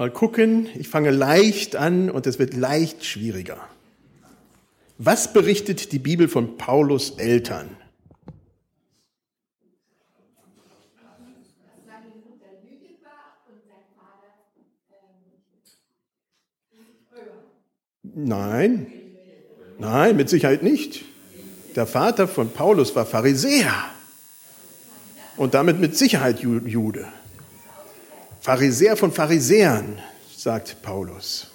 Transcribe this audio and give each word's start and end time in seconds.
Mal 0.00 0.10
gucken, 0.10 0.66
ich 0.78 0.88
fange 0.88 1.10
leicht 1.10 1.76
an 1.76 2.08
und 2.08 2.26
es 2.26 2.38
wird 2.38 2.54
leicht 2.54 3.04
schwieriger. 3.04 3.58
Was 4.96 5.34
berichtet 5.34 5.92
die 5.92 5.98
Bibel 5.98 6.26
von 6.26 6.56
Paulus 6.56 7.10
Eltern? 7.18 7.68
Nein, 18.02 18.86
nein, 19.78 20.16
mit 20.16 20.30
Sicherheit 20.30 20.62
nicht. 20.62 21.04
Der 21.76 21.86
Vater 21.86 22.26
von 22.26 22.50
Paulus 22.50 22.96
war 22.96 23.04
Pharisäer 23.04 23.74
und 25.36 25.52
damit 25.52 25.78
mit 25.78 25.94
Sicherheit 25.94 26.40
Jude. 26.40 27.06
Pharisäer 28.40 28.96
von 28.96 29.12
Pharisäern, 29.12 29.98
sagt 30.34 30.80
Paulus. 30.80 31.48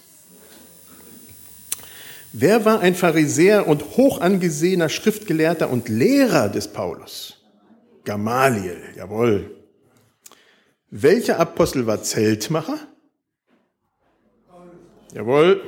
Wer 2.32 2.64
war 2.64 2.80
ein 2.80 2.94
Pharisäer 2.94 3.68
und 3.68 3.98
hoch 3.98 4.22
angesehener 4.22 4.90
Schriftgelehrter 4.90 5.72
und 5.72 5.90
Lehrer 5.90 6.48
des 6.48 6.68
Paulus? 6.68 7.42
Gamaliel, 8.04 8.78
jawohl. 8.96 9.50
Welcher 10.92 11.40
Apostel 11.40 11.88
war 11.88 12.04
Zeltmacher? 12.04 12.78
Jawohl. 15.12 15.64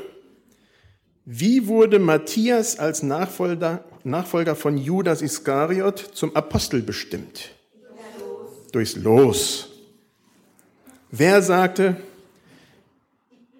Wie 1.25 1.67
wurde 1.67 1.97
Matthias 1.97 2.77
als 2.77 3.02
Nachfolger, 3.02 3.84
Nachfolger 4.03 4.55
von 4.55 4.77
Judas 4.77 5.23
Iskariot 5.23 5.97
zum 6.13 6.36
Apostel 6.36 6.84
bestimmt? 6.84 7.49
Durchs 8.72 8.95
Los. 8.95 9.66
Wer 11.17 11.41
sagte, 11.41 11.98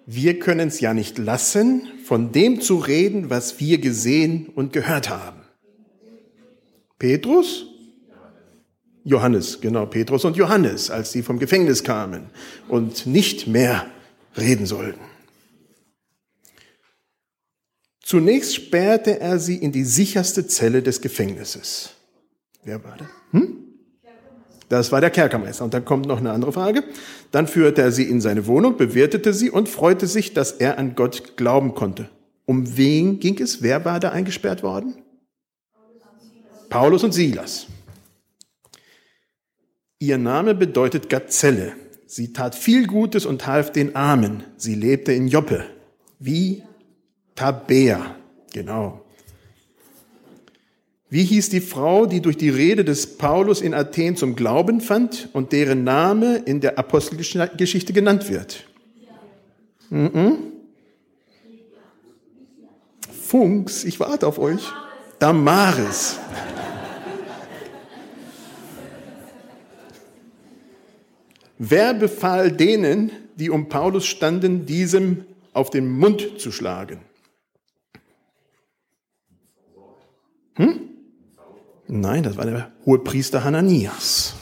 wir 0.06 0.38
können 0.38 0.68
es 0.68 0.80
ja 0.80 0.94
nicht 0.94 1.18
lassen, 1.18 1.88
von 2.04 2.30
dem 2.30 2.60
zu 2.60 2.76
reden, 2.76 3.30
was 3.30 3.58
wir 3.58 3.78
gesehen 3.78 4.48
und 4.54 4.72
gehört 4.72 5.10
haben. 5.10 5.40
Petrus? 6.98 7.66
Johannes, 9.02 9.60
genau, 9.60 9.86
Petrus 9.86 10.24
und 10.24 10.36
Johannes, 10.36 10.90
als 10.90 11.12
sie 11.12 11.22
vom 11.22 11.38
Gefängnis 11.38 11.82
kamen 11.82 12.30
und 12.68 13.06
nicht 13.06 13.46
mehr 13.46 13.90
reden 14.36 14.66
sollten. 14.66 15.00
Zunächst 18.00 18.54
sperrte 18.54 19.20
er 19.20 19.38
sie 19.38 19.56
in 19.56 19.72
die 19.72 19.84
sicherste 19.84 20.46
Zelle 20.46 20.82
des 20.82 21.00
Gefängnisses. 21.00 21.90
Wer 22.62 22.82
war 22.84 22.96
das? 22.96 23.08
Hm? 23.32 23.67
Das 24.68 24.92
war 24.92 25.00
der 25.00 25.10
Kerkermeister. 25.10 25.64
Und 25.64 25.74
dann 25.74 25.84
kommt 25.84 26.06
noch 26.06 26.18
eine 26.18 26.30
andere 26.30 26.52
Frage. 26.52 26.84
Dann 27.30 27.46
führte 27.46 27.82
er 27.82 27.92
sie 27.92 28.04
in 28.04 28.20
seine 28.20 28.46
Wohnung, 28.46 28.76
bewirtete 28.76 29.32
sie 29.32 29.50
und 29.50 29.68
freute 29.68 30.06
sich, 30.06 30.34
dass 30.34 30.52
er 30.52 30.78
an 30.78 30.94
Gott 30.94 31.36
glauben 31.36 31.74
konnte. 31.74 32.08
Um 32.44 32.76
wen 32.76 33.20
ging 33.20 33.40
es? 33.40 33.62
Wer 33.62 33.84
war 33.84 34.00
da 34.00 34.10
eingesperrt 34.10 34.62
worden? 34.62 35.02
Paulus 36.68 37.02
und 37.04 37.12
Silas. 37.12 37.66
Ihr 39.98 40.18
Name 40.18 40.54
bedeutet 40.54 41.08
Gazelle. 41.08 41.72
Sie 42.06 42.32
tat 42.32 42.54
viel 42.54 42.86
Gutes 42.86 43.26
und 43.26 43.46
half 43.46 43.72
den 43.72 43.96
Armen. 43.96 44.44
Sie 44.56 44.74
lebte 44.74 45.12
in 45.12 45.28
Joppe. 45.28 45.64
Wie 46.18 46.62
Tabea. 47.34 48.16
Genau. 48.52 49.04
Wie 51.10 51.24
hieß 51.24 51.48
die 51.48 51.62
Frau, 51.62 52.04
die 52.04 52.20
durch 52.20 52.36
die 52.36 52.50
Rede 52.50 52.84
des 52.84 53.16
Paulus 53.16 53.62
in 53.62 53.72
Athen 53.72 54.16
zum 54.16 54.36
Glauben 54.36 54.82
fand 54.82 55.30
und 55.32 55.52
deren 55.52 55.82
Name 55.82 56.36
in 56.44 56.60
der 56.60 56.78
Apostelgeschichte 56.78 57.94
genannt 57.94 58.28
wird? 58.28 58.64
Mhm. 59.88 60.36
Funks, 63.22 63.84
ich 63.84 63.98
warte 64.00 64.26
auf 64.26 64.38
euch. 64.38 64.62
Damaris. 65.18 66.18
Wer 71.58 71.94
befahl 71.94 72.52
denen, 72.52 73.10
die 73.36 73.50
um 73.50 73.68
Paulus 73.68 74.06
standen, 74.06 74.66
diesem 74.66 75.24
auf 75.52 75.70
den 75.70 75.90
Mund 75.90 76.38
zu 76.38 76.52
schlagen? 76.52 77.00
Hm? 80.54 80.87
Nein, 81.88 82.22
das 82.22 82.36
war 82.36 82.44
der 82.44 82.70
Hohepriester 82.84 83.44
Hananias. 83.44 84.34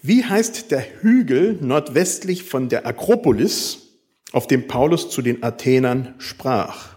Wie 0.00 0.24
heißt 0.24 0.70
der 0.70 0.84
Hügel 1.02 1.58
nordwestlich 1.60 2.42
von 2.42 2.68
der 2.68 2.86
Akropolis, 2.86 3.78
auf 4.32 4.46
dem 4.46 4.66
Paulus 4.66 5.10
zu 5.10 5.20
den 5.20 5.42
Athenern 5.42 6.14
sprach? 6.18 6.96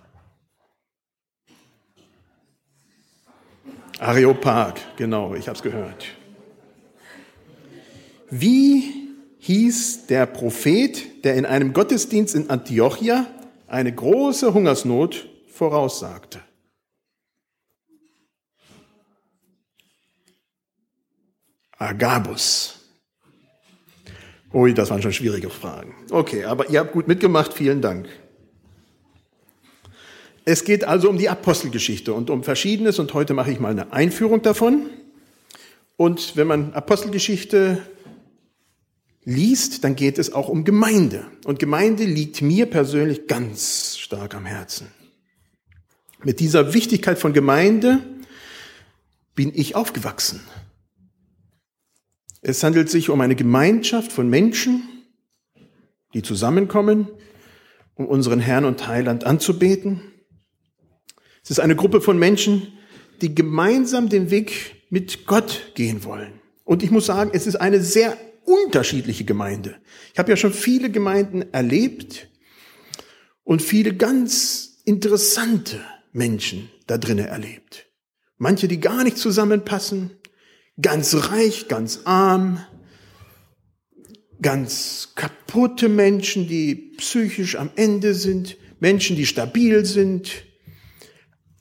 Areopag, 4.00 4.76
genau, 4.96 5.36
ich 5.36 5.48
habe 5.48 5.58
es 5.58 5.64
gehört. 5.64 6.06
Wie 8.30 9.12
hieß 9.40 10.08
der 10.08 10.26
Prophet, 10.26 11.24
der 11.26 11.36
in 11.36 11.46
einem 11.46 11.74
Gottesdienst 11.74 12.34
in 12.34 12.50
Antiochia 12.50 13.28
eine 13.68 13.94
große 13.94 14.54
Hungersnot 14.54 15.28
voraussagte? 15.50 16.40
Agabus. 21.78 22.80
Ui, 24.54 24.74
das 24.74 24.90
waren 24.90 25.02
schon 25.02 25.14
schwierige 25.14 25.50
Fragen. 25.50 25.94
Okay, 26.12 26.46
aber 26.46 26.70
ihr 26.70 26.80
habt 26.80 26.94
gut 26.94 27.08
mitgemacht, 27.08 27.54
vielen 27.54 27.82
Dank. 27.82 28.08
Es 30.46 30.64
geht 30.64 30.84
also 30.84 31.10
um 31.10 31.18
die 31.18 31.28
Apostelgeschichte 31.28 32.14
und 32.14 32.30
um 32.30 32.44
Verschiedenes 32.44 33.00
und 33.00 33.14
heute 33.14 33.34
mache 33.34 33.52
ich 33.52 33.60
mal 33.60 33.72
eine 33.72 33.92
Einführung 33.92 34.42
davon. 34.44 34.90
Und 35.98 36.36
wenn 36.36 36.48
man 36.48 36.74
Apostelgeschichte 36.74 37.82
liest, 39.24 39.84
dann 39.84 39.96
geht 39.96 40.20
es 40.20 40.34
auch 40.34 40.48
um 40.48 40.64
Gemeinde. 40.64 41.26
Und 41.46 41.60
Gemeinde 41.60 42.06
liegt 42.06 42.42
mir 42.42 42.68
persönlich 42.68 43.28
ganz 43.28 43.98
stark 43.98 44.36
am 44.36 44.46
Herzen. 44.46 44.88
Mit 46.24 46.40
dieser 46.40 46.74
Wichtigkeit 46.74 47.18
von 47.18 47.34
Gemeinde 47.34 48.02
bin 49.34 49.52
ich 49.54 49.76
aufgewachsen. 49.76 50.42
Es 52.48 52.62
handelt 52.62 52.92
sich 52.92 53.10
um 53.10 53.22
eine 53.22 53.36
Gemeinschaft 53.36 54.12
von 54.12 54.30
Menschen, 54.30 54.84
die 56.14 56.22
zusammenkommen, 56.22 57.08
um 57.96 58.06
unseren 58.06 58.40
Herrn 58.40 58.66
und 58.66 58.88
Heiland 58.88 59.24
anzubeten. 59.24 60.12
Es 61.44 61.50
ist 61.50 61.60
eine 61.60 61.76
Gruppe 61.76 62.02
von 62.02 62.20
Menschen, 62.20 62.68
die 63.24 63.34
gemeinsam 63.34 64.10
den 64.10 64.30
Weg 64.30 64.76
mit 64.92 65.26
Gott 65.26 65.72
gehen 65.74 66.04
wollen. 66.04 66.40
Und 66.66 66.84
ich 66.84 66.92
muss 66.92 67.08
sagen, 67.08 67.32
es 67.34 67.48
ist 67.48 67.56
eine 67.56 67.82
sehr 67.82 68.16
unterschiedliche 68.44 69.26
Gemeinde. 69.26 69.78
Ich 70.14 70.20
habe 70.20 70.30
ja 70.30 70.38
schon 70.38 70.54
viele 70.54 70.92
Gemeinden 70.92 71.52
erlebt 71.52 72.30
und 73.44 73.64
viele 73.64 73.96
ganz 73.96 74.84
interessante 74.86 75.84
Menschen 76.12 76.70
da 76.86 77.00
drinnen 77.00 77.26
erlebt. 77.26 77.88
Manche, 78.38 78.68
die 78.68 78.80
gar 78.80 79.04
nicht 79.04 79.18
zusammenpassen, 79.18 80.12
ganz 80.82 81.14
reich, 81.32 81.68
ganz 81.68 82.02
arm, 82.06 82.66
ganz 84.42 85.14
kaputte 85.16 85.90
Menschen, 85.90 86.48
die 86.48 86.94
psychisch 86.98 87.56
am 87.56 87.70
Ende 87.76 88.14
sind, 88.14 88.58
Menschen, 88.80 89.16
die 89.16 89.26
stabil 89.26 89.86
sind. 89.86 90.46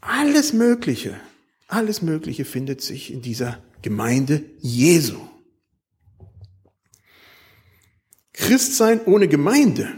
Alles 0.00 0.52
Mögliche, 0.52 1.18
alles 1.68 2.02
Mögliche 2.02 2.44
findet 2.44 2.80
sich 2.80 3.12
in 3.12 3.22
dieser 3.22 3.62
Gemeinde 3.82 4.44
Jesu. 4.60 5.20
Christsein 8.32 9.00
ohne 9.04 9.28
Gemeinde 9.28 9.88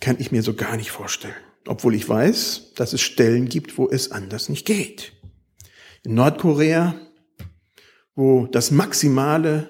kann 0.00 0.16
ich 0.18 0.32
mir 0.32 0.42
so 0.42 0.54
gar 0.54 0.76
nicht 0.76 0.90
vorstellen, 0.90 1.34
obwohl 1.66 1.94
ich 1.94 2.08
weiß, 2.08 2.72
dass 2.74 2.92
es 2.92 3.02
Stellen 3.02 3.48
gibt, 3.48 3.76
wo 3.78 3.88
es 3.88 4.10
anders 4.10 4.48
nicht 4.48 4.66
geht. 4.66 5.12
In 6.02 6.14
Nordkorea 6.14 7.07
wo 8.18 8.48
das 8.48 8.72
Maximale 8.72 9.68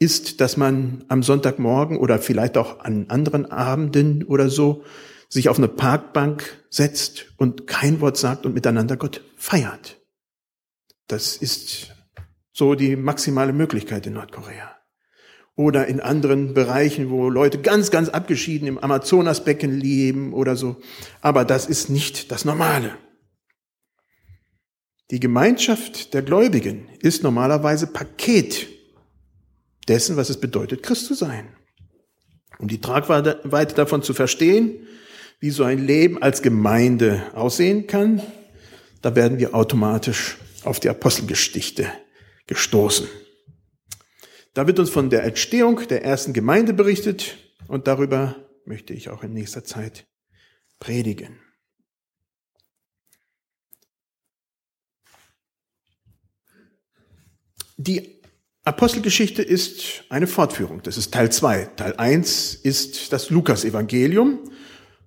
ist, 0.00 0.40
dass 0.40 0.56
man 0.56 1.04
am 1.06 1.22
Sonntagmorgen 1.22 1.96
oder 1.96 2.18
vielleicht 2.18 2.58
auch 2.58 2.80
an 2.80 3.06
anderen 3.08 3.46
Abenden 3.46 4.24
oder 4.24 4.48
so 4.48 4.82
sich 5.28 5.48
auf 5.48 5.58
eine 5.58 5.68
Parkbank 5.68 6.64
setzt 6.70 7.26
und 7.36 7.68
kein 7.68 8.00
Wort 8.00 8.16
sagt 8.16 8.46
und 8.46 8.54
miteinander 8.54 8.96
Gott 8.96 9.22
feiert. 9.36 10.00
Das 11.06 11.36
ist 11.36 11.94
so 12.52 12.74
die 12.74 12.96
maximale 12.96 13.52
Möglichkeit 13.52 14.08
in 14.08 14.14
Nordkorea. 14.14 14.74
Oder 15.54 15.86
in 15.86 16.00
anderen 16.00 16.52
Bereichen, 16.52 17.10
wo 17.10 17.28
Leute 17.28 17.60
ganz, 17.60 17.92
ganz 17.92 18.08
abgeschieden 18.08 18.66
im 18.66 18.78
Amazonasbecken 18.78 19.70
leben 19.70 20.32
oder 20.32 20.56
so. 20.56 20.78
Aber 21.20 21.44
das 21.44 21.66
ist 21.66 21.90
nicht 21.90 22.32
das 22.32 22.44
Normale. 22.44 22.96
Die 25.10 25.20
Gemeinschaft 25.20 26.14
der 26.14 26.22
Gläubigen 26.22 26.88
ist 27.00 27.22
normalerweise 27.22 27.86
Paket 27.86 28.68
dessen, 29.86 30.16
was 30.16 30.30
es 30.30 30.40
bedeutet, 30.40 30.82
Christ 30.82 31.06
zu 31.06 31.14
sein. 31.14 31.54
Um 32.58 32.68
die 32.68 32.80
Tragweite 32.80 33.74
davon 33.74 34.02
zu 34.02 34.14
verstehen, 34.14 34.86
wie 35.40 35.50
so 35.50 35.64
ein 35.64 35.84
Leben 35.84 36.22
als 36.22 36.40
Gemeinde 36.40 37.22
aussehen 37.34 37.86
kann, 37.86 38.22
da 39.02 39.14
werden 39.14 39.38
wir 39.38 39.54
automatisch 39.54 40.38
auf 40.64 40.80
die 40.80 40.88
Apostelgeschichte 40.88 41.86
gestoßen. 42.46 43.06
Da 44.54 44.66
wird 44.66 44.78
uns 44.78 44.88
von 44.88 45.10
der 45.10 45.24
Entstehung 45.24 45.86
der 45.88 46.04
ersten 46.04 46.32
Gemeinde 46.32 46.72
berichtet 46.72 47.36
und 47.68 47.86
darüber 47.86 48.36
möchte 48.64 48.94
ich 48.94 49.10
auch 49.10 49.22
in 49.22 49.34
nächster 49.34 49.64
Zeit 49.64 50.06
predigen. 50.78 51.43
Die 57.76 58.20
Apostelgeschichte 58.64 59.42
ist 59.42 60.04
eine 60.08 60.26
Fortführung. 60.26 60.82
Das 60.82 60.96
ist 60.96 61.12
Teil 61.12 61.30
2. 61.30 61.70
Teil 61.76 61.94
1 61.96 62.54
ist 62.54 63.12
das 63.12 63.30
Lukas-Evangelium. 63.30 64.38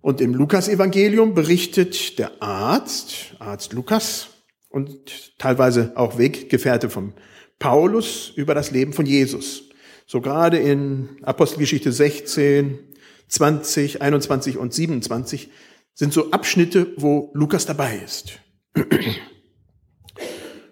Und 0.02 0.22
im 0.22 0.34
Lukas-Evangelium 0.34 1.34
berichtet 1.34 2.20
der 2.20 2.42
Arzt, 2.42 3.36
Arzt 3.40 3.74
Lukas, 3.74 4.30
und 4.70 5.38
teilweise 5.40 5.94
auch 5.96 6.18
Weggefährte 6.18 6.90
von 6.90 7.14
Paulus 7.58 8.32
über 8.36 8.54
das 8.54 8.72
Leben 8.72 8.94
von 8.94 9.06
Jesus. 9.06 9.64
So 10.06 10.22
gerade 10.22 10.58
in 10.58 11.10
Apostelgeschichte 11.24 11.92
16, 11.92 12.80
20, 13.28 14.02
21 14.02 14.58
und 14.58 14.74
27 14.74 15.50
sind 15.94 16.14
so 16.14 16.32
Abschnitte, 16.32 16.94
wo 16.98 17.32
Lukas 17.34 17.66
dabei 17.66 17.98
ist. 17.98 18.40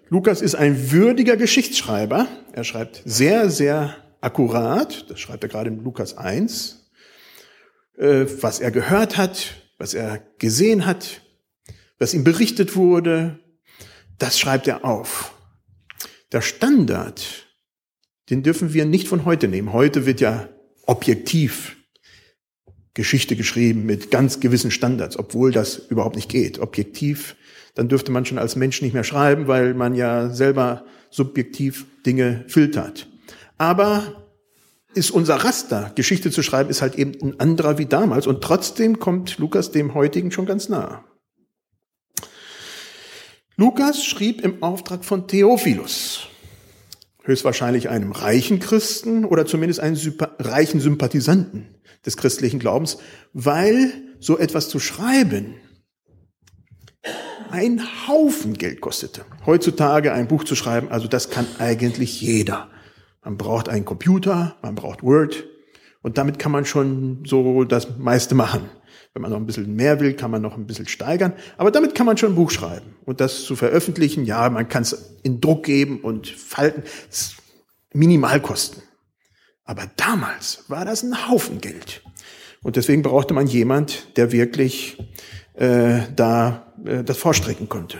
Lukas 0.08 0.40
ist 0.40 0.54
ein 0.54 0.92
würdiger 0.92 1.36
Geschichtsschreiber. 1.36 2.28
Er 2.52 2.62
schreibt 2.62 3.02
sehr, 3.04 3.50
sehr 3.50 3.96
akkurat. 4.20 5.10
Das 5.10 5.18
schreibt 5.18 5.42
er 5.42 5.48
gerade 5.48 5.68
in 5.70 5.82
Lukas 5.82 6.16
1. 6.16 6.92
Äh, 7.96 8.26
was 8.40 8.60
er 8.60 8.70
gehört 8.70 9.16
hat, 9.16 9.54
was 9.78 9.94
er 9.94 10.22
gesehen 10.38 10.86
hat, 10.86 11.22
was 11.98 12.14
ihm 12.14 12.22
berichtet 12.22 12.76
wurde, 12.76 13.40
das 14.18 14.38
schreibt 14.38 14.68
er 14.68 14.84
auf. 14.84 15.34
Der 16.30 16.40
Standard, 16.40 17.48
den 18.30 18.44
dürfen 18.44 18.72
wir 18.74 18.84
nicht 18.84 19.08
von 19.08 19.24
heute 19.24 19.48
nehmen. 19.48 19.72
Heute 19.72 20.06
wird 20.06 20.20
ja 20.20 20.48
objektiv 20.86 21.76
Geschichte 22.94 23.34
geschrieben 23.34 23.86
mit 23.86 24.12
ganz 24.12 24.38
gewissen 24.38 24.70
Standards, 24.70 25.18
obwohl 25.18 25.50
das 25.50 25.76
überhaupt 25.76 26.16
nicht 26.16 26.28
geht. 26.28 26.60
Objektiv, 26.60 27.34
dann 27.76 27.88
dürfte 27.88 28.10
man 28.10 28.24
schon 28.24 28.38
als 28.38 28.56
Mensch 28.56 28.82
nicht 28.82 28.94
mehr 28.94 29.04
schreiben, 29.04 29.46
weil 29.46 29.74
man 29.74 29.94
ja 29.94 30.30
selber 30.30 30.84
subjektiv 31.10 31.86
Dinge 32.04 32.44
filtert. 32.48 33.06
Aber 33.58 34.26
ist 34.94 35.10
unser 35.10 35.36
Raster, 35.36 35.92
Geschichte 35.94 36.30
zu 36.30 36.42
schreiben, 36.42 36.70
ist 36.70 36.80
halt 36.80 36.96
eben 36.96 37.12
ein 37.22 37.38
anderer 37.38 37.76
wie 37.76 37.84
damals. 37.84 38.26
Und 38.26 38.42
trotzdem 38.42 38.98
kommt 38.98 39.36
Lukas 39.36 39.70
dem 39.70 39.94
heutigen 39.94 40.32
schon 40.32 40.46
ganz 40.46 40.70
nah. 40.70 41.04
Lukas 43.56 44.04
schrieb 44.04 44.42
im 44.42 44.62
Auftrag 44.62 45.04
von 45.04 45.28
Theophilus, 45.28 46.28
höchstwahrscheinlich 47.24 47.90
einem 47.90 48.12
reichen 48.12 48.58
Christen 48.58 49.26
oder 49.26 49.44
zumindest 49.44 49.80
einen 49.80 49.98
reichen 50.38 50.80
Sympathisanten 50.80 51.74
des 52.06 52.16
christlichen 52.16 52.58
Glaubens, 52.58 52.96
weil 53.34 53.92
so 54.18 54.38
etwas 54.38 54.70
zu 54.70 54.78
schreiben 54.78 55.56
ein 57.56 57.80
Haufen 58.06 58.54
Geld 58.54 58.82
kostete. 58.82 59.24
Heutzutage 59.46 60.12
ein 60.12 60.28
Buch 60.28 60.44
zu 60.44 60.54
schreiben, 60.54 60.88
also 60.90 61.08
das 61.08 61.30
kann 61.30 61.46
eigentlich 61.58 62.20
jeder. 62.20 62.68
Man 63.24 63.38
braucht 63.38 63.70
einen 63.70 63.86
Computer, 63.86 64.56
man 64.60 64.74
braucht 64.74 65.02
Word 65.02 65.44
und 66.02 66.18
damit 66.18 66.38
kann 66.38 66.52
man 66.52 66.66
schon 66.66 67.24
so 67.26 67.64
das 67.64 67.96
meiste 67.96 68.34
machen. 68.34 68.68
Wenn 69.14 69.22
man 69.22 69.30
noch 69.30 69.38
ein 69.38 69.46
bisschen 69.46 69.74
mehr 69.74 70.00
will, 70.00 70.12
kann 70.12 70.30
man 70.30 70.42
noch 70.42 70.58
ein 70.58 70.66
bisschen 70.66 70.86
steigern. 70.86 71.32
Aber 71.56 71.70
damit 71.70 71.94
kann 71.94 72.04
man 72.04 72.18
schon 72.18 72.32
ein 72.32 72.34
Buch 72.34 72.50
schreiben. 72.50 72.94
Und 73.06 73.22
das 73.22 73.44
zu 73.44 73.56
veröffentlichen, 73.56 74.26
ja, 74.26 74.50
man 74.50 74.68
kann 74.68 74.82
es 74.82 75.16
in 75.22 75.40
Druck 75.40 75.64
geben 75.64 76.00
und 76.00 76.28
falten. 76.28 76.82
Minimalkosten. 77.94 78.82
Aber 79.64 79.90
damals 79.96 80.64
war 80.68 80.84
das 80.84 81.02
ein 81.02 81.28
Haufen 81.30 81.62
Geld. 81.62 82.02
Und 82.62 82.76
deswegen 82.76 83.00
brauchte 83.00 83.32
man 83.32 83.46
jemand, 83.46 84.16
der 84.18 84.32
wirklich 84.32 84.98
äh, 85.56 86.02
da 86.14 86.72
äh, 86.84 87.02
das 87.02 87.18
vorstrecken 87.18 87.68
konnte. 87.68 87.98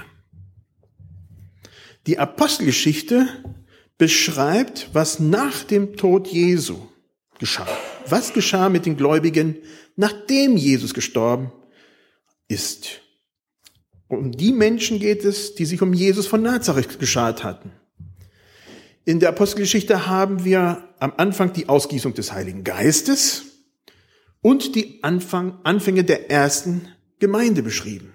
Die 2.07 2.19
Apostelgeschichte 2.19 3.27
beschreibt, 3.99 4.91
was 4.93 5.19
nach 5.19 5.65
dem 5.65 5.97
Tod 5.97 6.29
Jesu 6.29 6.77
geschah. 7.39 7.67
Was 8.07 8.33
geschah 8.33 8.69
mit 8.69 8.87
den 8.87 8.97
Gläubigen, 8.97 9.57
nachdem 9.97 10.57
Jesus 10.57 10.95
gestorben 10.95 11.51
ist? 12.49 13.01
Um 14.09 14.31
die 14.31 14.53
Menschen 14.53 15.01
geht 15.01 15.25
es, 15.25 15.55
die 15.57 15.65
sich 15.65 15.83
um 15.83 15.93
Jesus 15.93 16.27
von 16.27 16.43
Nazareth 16.43 17.01
geschart 17.01 17.43
hatten. 17.43 17.73
In 19.05 19.19
der 19.19 19.31
Apostelgeschichte 19.31 20.07
haben 20.07 20.45
wir 20.45 20.89
am 20.99 21.13
Anfang 21.17 21.53
die 21.53 21.69
Ausgießung 21.69 22.15
des 22.15 22.33
Heiligen 22.33 22.63
Geistes 22.63 23.45
und 24.43 24.77
die 24.77 25.03
Anfang, 25.03 25.59
Anfänge 25.65 26.05
der 26.05 26.31
ersten 26.31 26.89
Gemeinde 27.19 27.63
beschrieben. 27.63 28.13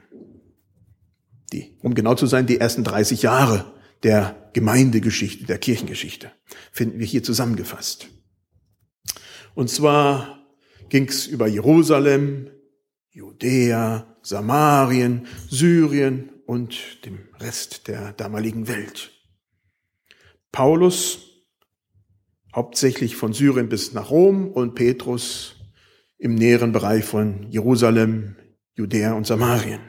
Die, 1.53 1.75
um 1.81 1.95
genau 1.95 2.15
zu 2.15 2.27
sein, 2.27 2.47
die 2.47 2.59
ersten 2.59 2.83
30 2.83 3.23
Jahre 3.23 3.73
der 4.03 4.49
Gemeindegeschichte, 4.53 5.45
der 5.45 5.57
Kirchengeschichte, 5.57 6.31
finden 6.71 6.99
wir 6.99 7.05
hier 7.05 7.23
zusammengefasst. 7.23 8.07
Und 9.53 9.69
zwar 9.69 10.45
ging 10.89 11.07
es 11.07 11.27
über 11.27 11.47
Jerusalem, 11.47 12.49
Judäa, 13.09 14.17
Samarien, 14.21 15.27
Syrien 15.49 16.29
und 16.45 17.05
dem 17.05 17.19
Rest 17.39 17.87
der 17.87 18.13
damaligen 18.13 18.67
Welt. 18.67 19.11
Paulus 20.51 21.31
hauptsächlich 22.55 23.15
von 23.15 23.33
Syrien 23.33 23.69
bis 23.69 23.93
nach 23.93 24.09
Rom 24.09 24.49
und 24.49 24.75
Petrus 24.75 25.55
im 26.17 26.35
näheren 26.35 26.71
Bereich 26.71 27.05
von 27.05 27.49
Jerusalem, 27.49 28.35
Judäa 28.75 29.13
und 29.13 29.27
Samarien. 29.27 29.81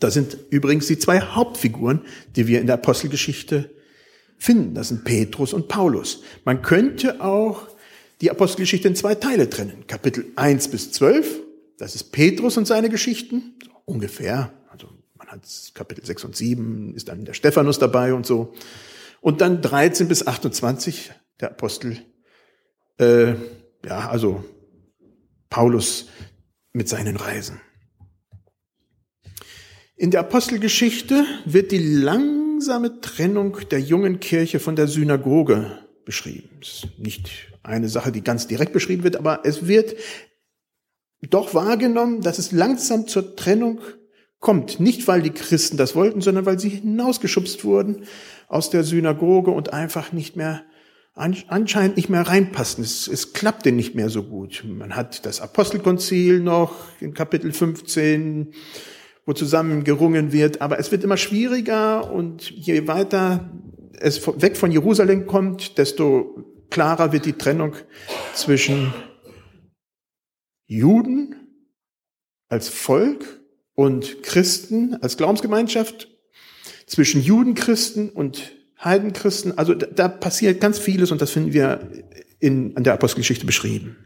Das 0.00 0.14
sind 0.14 0.36
übrigens 0.50 0.86
die 0.86 0.98
zwei 0.98 1.20
Hauptfiguren, 1.20 2.02
die 2.36 2.46
wir 2.46 2.60
in 2.60 2.66
der 2.66 2.74
Apostelgeschichte 2.74 3.70
finden. 4.36 4.74
Das 4.74 4.88
sind 4.88 5.04
Petrus 5.04 5.52
und 5.52 5.68
Paulus. 5.68 6.22
Man 6.44 6.62
könnte 6.62 7.22
auch 7.22 7.68
die 8.20 8.30
Apostelgeschichte 8.30 8.88
in 8.88 8.96
zwei 8.96 9.14
Teile 9.14 9.48
trennen. 9.48 9.86
Kapitel 9.86 10.26
1 10.36 10.68
bis 10.68 10.92
12, 10.92 11.40
das 11.78 11.94
ist 11.94 12.12
Petrus 12.12 12.56
und 12.56 12.66
seine 12.66 12.88
Geschichten, 12.88 13.54
ungefähr. 13.84 14.52
Also 14.68 14.88
man 15.16 15.28
hat 15.28 15.46
Kapitel 15.74 16.04
6 16.04 16.24
und 16.24 16.36
7, 16.36 16.94
ist 16.94 17.08
dann 17.08 17.24
der 17.24 17.34
Stephanus 17.34 17.78
dabei 17.78 18.14
und 18.14 18.26
so. 18.26 18.52
Und 19.20 19.40
dann 19.40 19.62
13 19.62 20.08
bis 20.08 20.26
28, 20.26 21.12
der 21.40 21.50
Apostel, 21.50 21.98
äh, 22.98 23.34
ja, 23.84 24.08
also 24.10 24.44
Paulus 25.50 26.08
mit 26.74 26.88
seinen 26.88 27.16
Reisen. 27.16 27.60
In 29.96 30.10
der 30.10 30.20
Apostelgeschichte 30.20 31.24
wird 31.46 31.70
die 31.70 31.78
langsame 31.78 33.00
Trennung 33.00 33.56
der 33.70 33.80
jungen 33.80 34.20
Kirche 34.20 34.58
von 34.58 34.76
der 34.76 34.88
Synagoge 34.88 35.78
beschrieben. 36.04 36.50
Das 36.60 36.84
ist 36.84 36.98
nicht 36.98 37.30
eine 37.62 37.88
Sache, 37.88 38.12
die 38.12 38.22
ganz 38.22 38.48
direkt 38.48 38.72
beschrieben 38.72 39.04
wird, 39.04 39.16
aber 39.16 39.40
es 39.44 39.68
wird 39.68 39.94
doch 41.22 41.54
wahrgenommen, 41.54 42.20
dass 42.20 42.38
es 42.38 42.52
langsam 42.52 43.06
zur 43.06 43.36
Trennung 43.36 43.80
kommt. 44.40 44.80
Nicht, 44.80 45.06
weil 45.08 45.22
die 45.22 45.30
Christen 45.30 45.76
das 45.76 45.94
wollten, 45.94 46.20
sondern 46.20 46.44
weil 46.44 46.58
sie 46.58 46.68
hinausgeschubst 46.68 47.64
wurden 47.64 48.04
aus 48.48 48.70
der 48.70 48.84
Synagoge 48.84 49.52
und 49.52 49.72
einfach 49.72 50.12
nicht 50.12 50.36
mehr, 50.36 50.64
anscheinend 51.14 51.96
nicht 51.96 52.08
mehr 52.08 52.22
reinpassen. 52.22 52.82
Es, 52.82 53.06
es 53.06 53.32
klappte 53.32 53.72
nicht 53.72 53.94
mehr 53.94 54.08
so 54.08 54.24
gut. 54.24 54.64
Man 54.66 54.96
hat 54.96 55.24
das 55.26 55.40
Apostelkonzil 55.40 56.40
noch 56.40 56.74
in 57.00 57.14
Kapitel 57.14 57.52
15, 57.52 58.52
wo 59.24 59.32
zusammen 59.32 59.84
gerungen 59.84 60.32
wird, 60.32 60.60
aber 60.60 60.78
es 60.78 60.90
wird 60.90 61.04
immer 61.04 61.16
schwieriger 61.16 62.10
und 62.10 62.50
je 62.50 62.86
weiter 62.88 63.50
es 64.00 64.26
weg 64.40 64.56
von 64.56 64.72
Jerusalem 64.72 65.26
kommt, 65.26 65.78
desto 65.78 66.44
klarer 66.68 67.12
wird 67.12 67.26
die 67.26 67.34
Trennung 67.34 67.74
zwischen 68.34 68.92
Juden 70.66 71.36
als 72.48 72.68
Volk 72.68 73.40
und 73.74 74.22
Christen 74.22 74.94
als 74.94 75.16
Glaubensgemeinschaft, 75.16 76.08
zwischen 76.86 77.22
Judenchristen 77.22 78.10
und 78.10 78.52
Heidenchristen. 78.84 79.56
Also 79.56 79.74
da, 79.74 79.86
da 79.86 80.08
passiert 80.08 80.60
ganz 80.60 80.78
vieles 80.78 81.10
und 81.10 81.22
das 81.22 81.30
finden 81.30 81.52
wir 81.52 81.88
in, 82.40 82.72
in 82.72 82.84
der 82.84 82.94
Apostelgeschichte 82.94 83.46
beschrieben. 83.46 83.96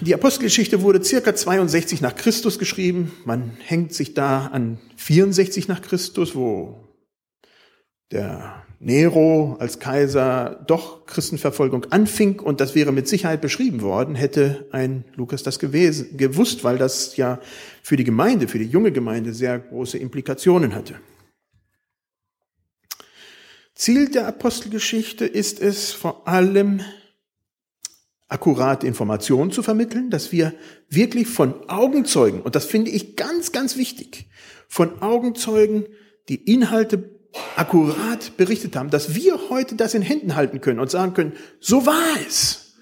Die 0.00 0.14
Apostelgeschichte 0.14 0.80
wurde 0.82 1.02
circa 1.04 1.34
62 1.34 2.00
nach 2.00 2.14
Christus 2.14 2.58
geschrieben. 2.58 3.12
Man 3.24 3.56
hängt 3.62 3.92
sich 3.92 4.14
da 4.14 4.46
an 4.46 4.78
64 4.96 5.68
nach 5.68 5.82
Christus, 5.82 6.34
wo 6.34 6.86
der 8.10 8.62
Nero 8.78 9.56
als 9.58 9.78
Kaiser 9.78 10.64
doch 10.66 11.06
Christenverfolgung 11.06 11.86
anfing 11.86 12.40
und 12.40 12.60
das 12.60 12.74
wäre 12.74 12.92
mit 12.92 13.08
Sicherheit 13.08 13.40
beschrieben 13.40 13.80
worden, 13.80 14.14
hätte 14.14 14.66
ein 14.70 15.04
Lukas 15.14 15.42
das 15.42 15.58
gewesen, 15.58 16.16
gewusst, 16.16 16.62
weil 16.62 16.78
das 16.78 17.16
ja 17.16 17.40
für 17.82 17.96
die 17.96 18.04
Gemeinde, 18.04 18.48
für 18.48 18.58
die 18.58 18.66
junge 18.66 18.92
Gemeinde 18.92 19.32
sehr 19.32 19.58
große 19.58 19.98
Implikationen 19.98 20.74
hatte. 20.74 20.96
Ziel 23.76 24.08
der 24.08 24.26
Apostelgeschichte 24.26 25.26
ist 25.26 25.60
es 25.60 25.92
vor 25.92 26.26
allem, 26.26 26.80
akkurate 28.28 28.86
Informationen 28.86 29.52
zu 29.52 29.62
vermitteln, 29.62 30.10
dass 30.10 30.32
wir 30.32 30.52
wirklich 30.88 31.28
von 31.28 31.68
Augenzeugen, 31.68 32.42
und 32.42 32.56
das 32.56 32.64
finde 32.64 32.90
ich 32.90 33.14
ganz, 33.14 33.52
ganz 33.52 33.76
wichtig, 33.76 34.28
von 34.66 35.00
Augenzeugen 35.00 35.86
die 36.28 36.52
Inhalte 36.52 37.10
akkurat 37.54 38.36
berichtet 38.36 38.74
haben, 38.74 38.90
dass 38.90 39.14
wir 39.14 39.50
heute 39.50 39.76
das 39.76 39.94
in 39.94 40.02
Händen 40.02 40.34
halten 40.34 40.60
können 40.60 40.80
und 40.80 40.90
sagen 40.90 41.14
können, 41.14 41.34
so 41.60 41.86
war 41.86 42.16
es. 42.26 42.74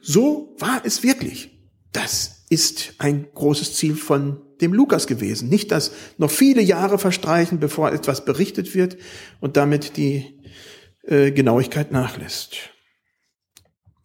So 0.00 0.56
war 0.58 0.80
es 0.84 1.02
wirklich. 1.02 1.50
Das 1.92 2.46
ist 2.48 2.94
ein 2.98 3.28
großes 3.34 3.76
Ziel 3.76 3.94
von 3.94 4.40
dem 4.60 4.72
Lukas 4.72 5.06
gewesen. 5.06 5.48
Nicht, 5.48 5.70
dass 5.72 5.92
noch 6.18 6.30
viele 6.30 6.62
Jahre 6.62 6.98
verstreichen, 6.98 7.60
bevor 7.60 7.92
etwas 7.92 8.24
berichtet 8.24 8.74
wird 8.74 8.96
und 9.40 9.56
damit 9.56 9.96
die 9.96 10.40
äh, 11.02 11.30
Genauigkeit 11.30 11.92
nachlässt. 11.92 12.70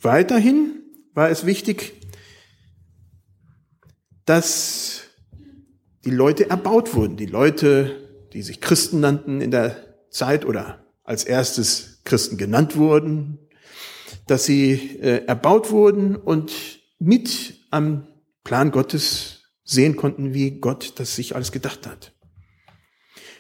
Weiterhin 0.02 0.84
war 1.14 1.30
es 1.30 1.46
wichtig, 1.46 1.94
dass 4.26 5.04
die 6.04 6.12
Leute 6.12 6.50
erbaut 6.50 6.94
wurden. 6.94 7.18
Die 7.18 7.26
Leute, 7.26 8.28
die 8.34 8.42
sich 8.42 8.62
Christen 8.62 9.00
nannten 9.00 9.42
in 9.42 9.52
der 9.52 9.96
Zeit 10.10 10.46
oder 10.46 10.86
als 11.04 11.24
erstes 11.24 12.02
Christen 12.04 12.38
genannt 12.38 12.78
wurden, 12.78 13.40
dass 14.28 14.46
sie 14.46 15.00
äh, 15.00 15.26
erbaut 15.26 15.72
wurden 15.72 16.16
und 16.16 16.54
mit 17.00 17.60
am 17.72 18.08
Plan 18.44 18.72
Gottes 18.72 19.35
sehen 19.66 19.98
konnten, 19.98 20.34
wie 20.34 20.52
Gott 20.52 20.94
das 20.98 21.16
sich 21.16 21.36
alles 21.36 21.52
gedacht 21.52 21.86
hat. 21.86 22.14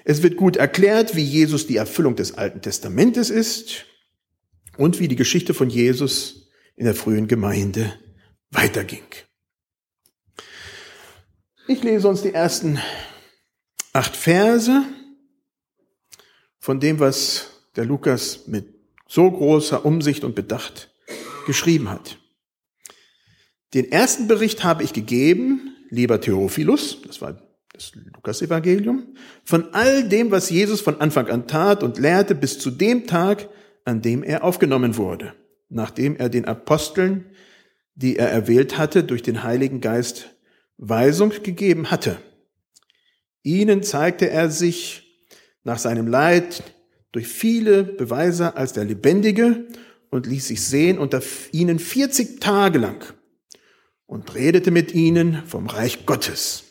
Es 0.03 0.22
wird 0.22 0.36
gut 0.36 0.58
erklärt, 0.58 1.15
wie 1.15 1.24
Jesus 1.24 1.67
die 1.67 1.77
Erfüllung 1.77 2.15
des 2.15 2.34
Alten 2.34 2.62
Testamentes 2.62 3.29
ist 3.29 3.86
und 4.77 5.00
wie 5.00 5.08
die 5.08 5.15
Geschichte 5.15 5.53
von 5.53 5.70
Jesus 5.70 6.50
in 6.75 6.86
der 6.86 6.96
frühen 6.96 7.27
Gemeinde 7.27 7.94
weiterging. 8.51 9.05
Ich 11.67 11.82
lese 11.82 12.08
uns 12.08 12.22
die 12.22 12.34
ersten 12.34 12.79
acht 13.94 14.15
Verse 14.15 14.84
von 16.60 16.79
dem, 16.79 17.00
was 17.00 17.63
der 17.75 17.86
Lukas 17.86 18.48
mit 18.48 18.75
so 19.08 19.29
großer 19.29 19.86
Umsicht 19.86 20.24
und 20.24 20.36
Bedacht 20.36 20.91
geschrieben 21.46 21.89
hat. 21.89 22.17
Den 23.74 23.91
ersten 23.91 24.27
Bericht 24.27 24.63
habe 24.63 24.84
ich 24.84 24.94
gegeben, 24.94 25.75
lieber 25.89 26.20
Theophilus, 26.20 27.01
das 27.06 27.22
war 27.22 27.38
das 27.74 27.92
Lukas-Evangelium, 27.94 29.15
von 29.44 29.74
all 29.74 30.08
dem, 30.08 30.32
was 30.32 30.50
Jesus 30.50 30.82
von 30.82 31.01
Anfang 31.01 31.27
an 31.27 31.48
tat 31.48 31.84
und 31.84 32.00
lehrte, 32.00 32.36
bis 32.36 32.60
zu 32.60 32.72
dem 32.72 33.06
Tag, 33.06 33.50
an 33.84 34.01
dem 34.01 34.24
er 34.24 34.44
aufgenommen 34.44 34.98
wurde, 34.98 35.34
nachdem 35.70 36.15
er 36.15 36.30
den 36.30 36.46
Aposteln, 36.46 37.25
die 37.96 38.18
er 38.18 38.30
erwählt 38.30 38.77
hatte, 38.77 39.04
durch 39.04 39.24
den 39.24 39.44
Heiligen 39.44 39.82
Geist 39.82 40.36
Weisung 40.77 41.32
gegeben 41.44 41.92
hatte. 41.92 42.18
Ihnen 43.44 43.84
zeigte 43.84 44.30
er 44.30 44.50
sich 44.50 45.04
nach 45.63 45.77
seinem 45.77 46.08
Leid 46.08 46.63
durch 47.12 47.27
viele 47.27 47.84
Beweise 47.84 48.58
als 48.58 48.74
der 48.74 48.86
Lebendige 48.86 49.68
und 50.10 50.27
ließ 50.27 50.48
sich 50.48 50.65
sehen 50.65 50.98
unter 50.98 51.22
ihnen 51.51 51.80
40 51.80 52.39
Tage 52.39 52.80
lang 52.80 53.13
und 54.05 54.35
redete 54.35 54.71
mit 54.71 54.93
ihnen 54.93 55.45
vom 55.45 55.67
Reich 55.67 56.05
Gottes. 56.05 56.63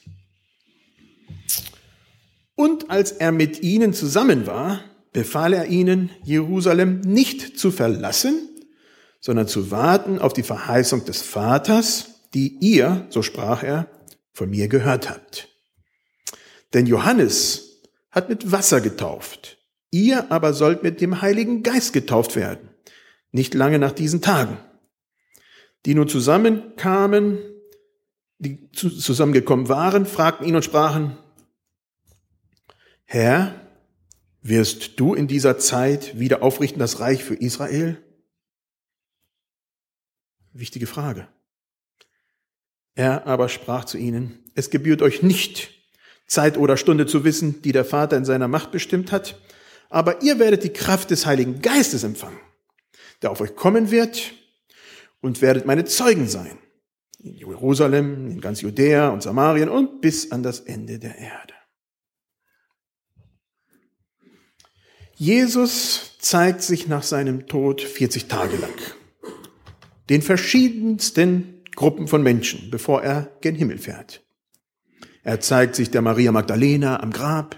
Und 2.54 2.90
als 2.90 3.12
er 3.12 3.32
mit 3.32 3.62
ihnen 3.62 3.92
zusammen 3.92 4.46
war, 4.46 4.80
befahl 5.12 5.52
er 5.52 5.66
ihnen, 5.66 6.10
Jerusalem 6.22 7.00
nicht 7.00 7.58
zu 7.58 7.70
verlassen, 7.70 8.48
sondern 9.20 9.48
zu 9.48 9.70
warten 9.70 10.18
auf 10.18 10.32
die 10.32 10.42
Verheißung 10.42 11.04
des 11.04 11.22
Vaters, 11.22 12.10
die 12.34 12.58
ihr, 12.60 13.06
so 13.10 13.22
sprach 13.22 13.62
er, 13.62 13.88
von 14.32 14.50
mir 14.50 14.68
gehört 14.68 15.08
habt. 15.08 15.48
Denn 16.74 16.86
Johannes 16.86 17.80
hat 18.10 18.28
mit 18.28 18.52
Wasser 18.52 18.80
getauft, 18.80 19.58
ihr 19.90 20.30
aber 20.30 20.52
sollt 20.52 20.82
mit 20.82 21.00
dem 21.00 21.22
Heiligen 21.22 21.62
Geist 21.62 21.92
getauft 21.92 22.36
werden, 22.36 22.68
nicht 23.32 23.54
lange 23.54 23.78
nach 23.78 23.92
diesen 23.92 24.20
Tagen. 24.20 24.58
Die 25.86 25.94
nun 25.94 26.08
zusammenkamen, 26.08 27.38
die 28.38 28.70
zusammengekommen 28.72 29.68
waren, 29.68 30.06
fragten 30.06 30.46
ihn 30.46 30.56
und 30.56 30.64
sprachen, 30.64 31.18
Herr, 33.04 33.60
wirst 34.40 34.98
du 34.98 35.14
in 35.14 35.28
dieser 35.28 35.58
Zeit 35.58 36.18
wieder 36.18 36.42
aufrichten 36.42 36.78
das 36.78 37.00
Reich 37.00 37.22
für 37.22 37.34
Israel? 37.34 38.02
Wichtige 40.52 40.86
Frage. 40.86 41.28
Er 42.94 43.26
aber 43.26 43.48
sprach 43.48 43.84
zu 43.84 43.98
ihnen, 43.98 44.38
es 44.54 44.70
gebührt 44.70 45.02
euch 45.02 45.22
nicht, 45.22 45.70
Zeit 46.26 46.56
oder 46.56 46.76
Stunde 46.76 47.06
zu 47.06 47.24
wissen, 47.24 47.60
die 47.62 47.72
der 47.72 47.84
Vater 47.84 48.16
in 48.16 48.24
seiner 48.24 48.48
Macht 48.48 48.70
bestimmt 48.70 49.12
hat, 49.12 49.40
aber 49.90 50.22
ihr 50.22 50.38
werdet 50.38 50.64
die 50.64 50.72
Kraft 50.72 51.10
des 51.10 51.26
Heiligen 51.26 51.60
Geistes 51.60 52.04
empfangen, 52.04 52.40
der 53.20 53.30
auf 53.30 53.40
euch 53.40 53.54
kommen 53.54 53.90
wird 53.90 54.32
und 55.24 55.40
werdet 55.40 55.64
meine 55.64 55.86
Zeugen 55.86 56.28
sein. 56.28 56.58
In 57.18 57.34
Jerusalem, 57.36 58.30
in 58.30 58.40
ganz 58.42 58.60
Judäa 58.60 59.08
und 59.08 59.22
Samarien 59.22 59.70
und 59.70 60.02
bis 60.02 60.30
an 60.30 60.42
das 60.42 60.60
Ende 60.60 60.98
der 60.98 61.16
Erde. 61.16 61.54
Jesus 65.14 66.18
zeigt 66.18 66.60
sich 66.60 66.88
nach 66.88 67.02
seinem 67.02 67.46
Tod 67.46 67.80
40 67.80 68.28
Tage 68.28 68.56
lang 68.58 68.74
den 70.10 70.20
verschiedensten 70.20 71.62
Gruppen 71.74 72.08
von 72.08 72.22
Menschen, 72.22 72.70
bevor 72.70 73.02
er 73.02 73.34
gen 73.40 73.54
Himmel 73.54 73.78
fährt. 73.78 74.22
Er 75.22 75.40
zeigt 75.40 75.74
sich 75.74 75.90
der 75.90 76.02
Maria 76.02 76.32
Magdalena 76.32 77.00
am 77.02 77.10
Grab. 77.10 77.56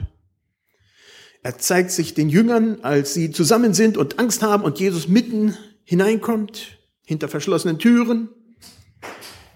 Er 1.42 1.58
zeigt 1.58 1.90
sich 1.90 2.14
den 2.14 2.28
Jüngern, 2.28 2.78
als 2.82 3.14
sie 3.14 3.32
zusammen 3.32 3.74
sind 3.74 3.96
und 3.96 4.20
Angst 4.20 4.42
haben 4.42 4.62
und 4.62 4.78
Jesus 4.78 5.08
mitten 5.08 5.56
hineinkommt, 5.82 6.75
hinter 7.06 7.28
verschlossenen 7.28 7.78
Türen. 7.78 8.28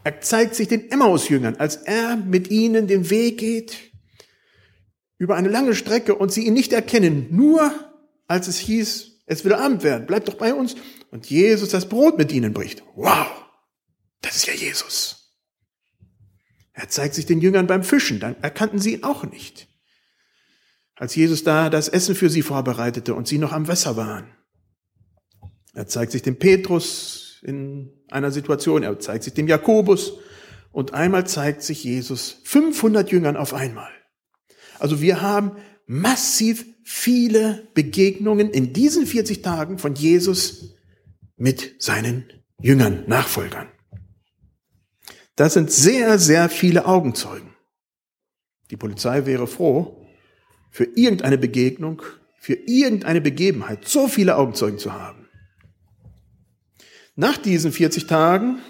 Er 0.03 0.23
zeigt 0.23 0.55
sich 0.55 0.69
den 0.69 0.91
Emmaus-Jüngern, 0.91 1.57
als 1.57 1.77
er 1.77 2.17
mit 2.17 2.51
ihnen 2.51 2.87
den 2.87 3.11
Weg 3.11 3.39
geht, 3.39 3.77
über 5.19 5.37
eine 5.37 5.51
lange 5.51 5.75
Strecke 5.75 6.15
und 6.15 6.33
sie 6.33 6.47
ihn 6.47 6.55
nicht 6.55 6.73
erkennen, 6.73 7.27
nur 7.31 7.71
als 8.27 8.49
es 8.49 8.59
hieß, 8.59 9.25
es 9.27 9.45
will 9.45 9.53
Abend 9.53 9.83
werden, 9.83 10.07
bleibt 10.07 10.29
doch 10.29 10.35
bei 10.35 10.55
uns. 10.55 10.77
Und 11.11 11.29
Jesus 11.29 11.69
das 11.69 11.89
Brot 11.89 12.17
mit 12.17 12.33
ihnen 12.33 12.55
bricht. 12.55 12.83
Wow, 12.95 13.27
das 14.23 14.37
ist 14.37 14.47
ja 14.47 14.55
Jesus. 14.55 15.37
Er 16.73 16.89
zeigt 16.89 17.15
sich 17.15 17.27
den 17.27 17.41
Jüngern 17.41 17.67
beim 17.67 17.83
Fischen, 17.83 18.21
dann 18.21 18.41
erkannten 18.43 18.79
sie 18.79 18.95
ihn 18.95 19.05
auch 19.05 19.25
nicht. 19.25 19.69
Als 20.95 21.15
Jesus 21.15 21.45
da 21.45 21.69
das 21.69 21.89
Essen 21.89 22.15
für 22.15 22.31
sie 22.31 22.43
vorbereitete 22.43 23.15
und 23.15 23.27
sie 23.27 23.39
noch 23.39 23.53
am 23.53 23.69
Wasser 23.69 23.97
waren. 23.97 24.31
Er 25.75 25.87
zeigt 25.87 26.13
sich 26.13 26.23
dem 26.23 26.39
Petrus 26.39 27.30
in 27.43 27.91
einer 28.11 28.31
Situation, 28.31 28.83
er 28.83 28.99
zeigt 28.99 29.25
sich 29.25 29.35
dem 29.35 29.49
Jakobus 29.49 30.15
und 30.73 30.95
einmal 30.95 31.27
zeigt 31.27 31.63
sich 31.63 31.85
Jesus 31.85 32.41
500 32.45 33.11
Jüngern 33.11 33.37
auf 33.37 33.55
einmal. 33.55 33.91
Also 34.79 35.01
wir 35.01 35.21
haben 35.21 35.53
massiv 35.87 36.65
viele 36.85 37.69
Begegnungen 37.75 38.51
in 38.51 38.73
diesen 38.73 39.07
40 39.07 39.43
Tagen 39.43 39.79
von 39.79 39.95
Jesus 39.95 40.75
mit 41.37 41.83
seinen 41.83 42.25
Jüngern, 42.61 43.05
Nachfolgern. 43.07 43.69
Das 45.37 45.55
sind 45.55 45.71
sehr, 45.71 46.19
sehr 46.19 46.49
viele 46.49 46.87
Augenzeugen. 46.87 47.55
Die 48.71 48.77
Polizei 48.77 49.27
wäre 49.27 49.47
froh, 49.47 50.07
für 50.71 50.85
irgendeine 50.85 51.39
Begegnung, 51.39 52.03
für 52.39 52.55
irgendeine 52.55 53.21
Begebenheit 53.21 53.89
so 53.89 54.07
viele 54.07 54.37
Augenzeugen 54.37 54.79
zu 54.79 54.93
haben. 54.93 55.20
Nach 57.17 57.37
diesen 57.37 57.73
40 57.73 58.07
Tagen 58.07 58.61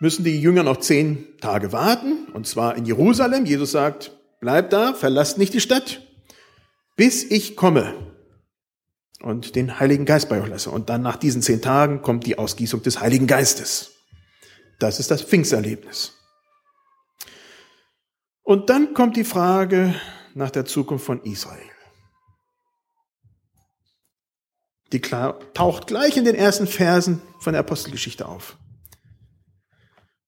müssen 0.00 0.24
die 0.24 0.40
Jünger 0.40 0.62
noch 0.62 0.78
zehn 0.78 1.26
Tage 1.40 1.72
warten, 1.72 2.26
und 2.32 2.46
zwar 2.46 2.76
in 2.76 2.86
Jerusalem. 2.86 3.46
Jesus 3.46 3.72
sagt, 3.72 4.12
bleibt 4.40 4.72
da, 4.72 4.94
verlasst 4.94 5.38
nicht 5.38 5.54
die 5.54 5.60
Stadt, 5.60 6.02
bis 6.96 7.22
ich 7.22 7.56
komme 7.56 7.94
und 9.22 9.54
den 9.54 9.78
Heiligen 9.78 10.06
Geist 10.06 10.28
bei 10.28 10.40
euch 10.40 10.48
lasse. 10.48 10.70
Und 10.70 10.88
dann 10.88 11.02
nach 11.02 11.16
diesen 11.16 11.42
zehn 11.42 11.62
Tagen 11.62 12.02
kommt 12.02 12.26
die 12.26 12.38
Ausgießung 12.38 12.82
des 12.82 13.00
Heiligen 13.00 13.26
Geistes. 13.26 13.92
Das 14.78 14.98
ist 14.98 15.10
das 15.10 15.22
Pfingsterlebnis. 15.22 16.14
Und 18.42 18.70
dann 18.70 18.94
kommt 18.94 19.16
die 19.16 19.24
Frage 19.24 19.94
nach 20.34 20.50
der 20.50 20.64
Zukunft 20.64 21.04
von 21.04 21.22
Israel. 21.22 21.60
Die 24.92 25.00
taucht 25.00 25.86
gleich 25.86 26.16
in 26.16 26.24
den 26.24 26.34
ersten 26.34 26.66
Versen 26.66 27.22
von 27.38 27.52
der 27.52 27.60
Apostelgeschichte 27.60 28.26
auf. 28.26 28.56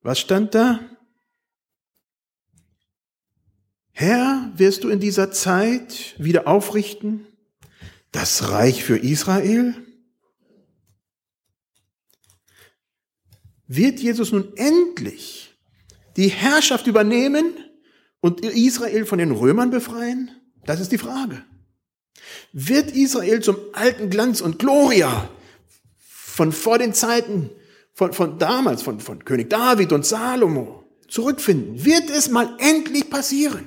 Was 0.02 0.20
stand 0.20 0.54
da? 0.54 0.80
Herr, 3.92 4.52
wirst 4.56 4.84
du 4.84 4.88
in 4.88 5.00
dieser 5.00 5.30
Zeit 5.32 6.14
wieder 6.18 6.48
aufrichten 6.48 7.26
das 8.10 8.50
Reich 8.50 8.84
für 8.84 8.98
Israel? 8.98 9.74
Wird 13.66 14.00
Jesus 14.00 14.32
nun 14.32 14.54
endlich 14.56 15.54
die 16.16 16.28
Herrschaft 16.28 16.86
übernehmen 16.86 17.54
und 18.20 18.44
Israel 18.44 19.06
von 19.06 19.18
den 19.18 19.30
Römern 19.30 19.70
befreien? 19.70 20.30
Das 20.64 20.80
ist 20.80 20.92
die 20.92 20.98
Frage. 20.98 21.44
Wird 22.52 22.90
Israel 22.90 23.40
zum 23.40 23.56
alten 23.72 24.10
Glanz 24.10 24.40
und 24.40 24.58
Gloria 24.58 25.28
von 25.98 26.52
vor 26.52 26.78
den 26.78 26.94
Zeiten, 26.94 27.50
von, 27.92 28.12
von 28.12 28.38
damals, 28.38 28.82
von, 28.82 29.00
von 29.00 29.24
König 29.24 29.50
David 29.50 29.92
und 29.92 30.06
Salomo 30.06 30.84
zurückfinden? 31.08 31.84
Wird 31.84 32.10
es 32.10 32.30
mal 32.30 32.56
endlich 32.58 33.10
passieren? 33.10 33.66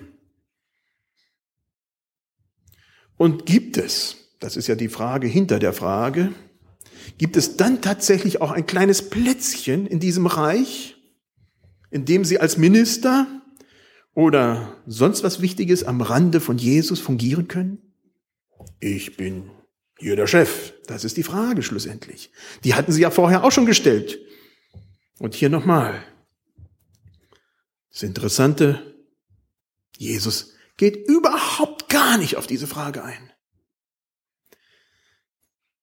Und 3.17 3.45
gibt 3.45 3.77
es, 3.77 4.17
das 4.39 4.57
ist 4.57 4.67
ja 4.67 4.75
die 4.75 4.89
Frage 4.89 5.27
hinter 5.27 5.59
der 5.59 5.73
Frage, 5.73 6.33
gibt 7.17 7.37
es 7.37 7.55
dann 7.55 7.81
tatsächlich 7.81 8.41
auch 8.41 8.51
ein 8.51 8.65
kleines 8.65 9.09
Plätzchen 9.09 9.87
in 9.87 9.99
diesem 9.99 10.25
Reich, 10.25 10.97
in 11.91 12.05
dem 12.05 12.25
Sie 12.25 12.39
als 12.39 12.57
Minister 12.57 13.27
oder 14.13 14.75
sonst 14.85 15.23
was 15.23 15.41
Wichtiges 15.41 15.83
am 15.83 16.01
Rande 16.01 16.41
von 16.41 16.57
Jesus 16.57 16.99
fungieren 16.99 17.47
können? 17.47 17.84
Ich 18.79 19.17
bin 19.17 19.49
hier 19.97 20.15
der 20.15 20.27
Chef. 20.27 20.73
Das 20.87 21.03
ist 21.03 21.17
die 21.17 21.23
Frage 21.23 21.63
schlussendlich. 21.63 22.31
Die 22.63 22.75
hatten 22.75 22.91
Sie 22.91 23.01
ja 23.01 23.11
vorher 23.11 23.43
auch 23.43 23.51
schon 23.51 23.65
gestellt. 23.65 24.19
Und 25.19 25.33
hier 25.33 25.49
nochmal. 25.49 26.03
Das 27.91 28.03
Interessante, 28.03 28.95
Jesus 29.97 30.51
geht 30.77 31.07
überhaupt 31.07 31.87
gar 31.87 32.17
nicht 32.17 32.35
auf 32.35 32.47
diese 32.47 32.67
Frage 32.67 33.03
ein. 33.03 33.31